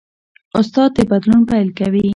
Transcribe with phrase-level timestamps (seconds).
[0.59, 2.05] استاد د بدلون پیل کوي.